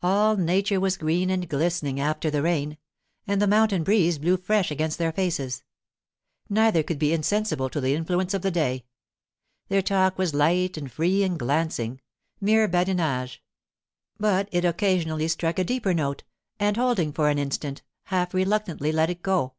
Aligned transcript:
All 0.00 0.36
nature 0.36 0.78
was 0.78 0.96
green 0.96 1.28
and 1.28 1.48
glistening 1.48 1.98
after 1.98 2.30
the 2.30 2.40
rain, 2.40 2.78
and 3.26 3.42
the 3.42 3.48
mountain 3.48 3.82
breeze 3.82 4.16
blew 4.16 4.36
fresh 4.36 4.70
against 4.70 4.96
their 4.96 5.10
faces. 5.10 5.64
Neither 6.48 6.84
could 6.84 7.00
be 7.00 7.12
insensible 7.12 7.68
to 7.70 7.80
the 7.80 7.92
influence 7.92 8.32
of 8.32 8.42
the 8.42 8.52
day. 8.52 8.84
Their 9.66 9.82
talk 9.82 10.18
was 10.18 10.32
light 10.34 10.76
and 10.76 10.88
free 10.88 11.24
and 11.24 11.36
glancing—mere 11.36 12.68
badinage; 12.68 13.42
but 14.20 14.48
it 14.52 14.64
occasionally 14.64 15.26
struck 15.26 15.58
a 15.58 15.64
deeper 15.64 15.92
note, 15.92 16.22
and 16.60 16.76
holding 16.76 17.08
it 17.08 17.16
for 17.16 17.28
an 17.28 17.38
instant, 17.40 17.82
half 18.04 18.32
reluctantly 18.34 18.92
let 18.92 19.10
it 19.10 19.20
go. 19.20 19.54